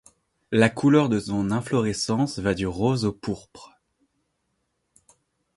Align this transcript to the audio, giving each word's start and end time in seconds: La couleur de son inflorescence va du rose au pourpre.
La 0.51 0.71
couleur 0.71 1.09
de 1.09 1.19
son 1.19 1.51
inflorescence 1.51 2.39
va 2.39 2.55
du 2.55 2.65
rose 2.65 3.05
au 3.05 3.11
pourpre. 3.13 3.77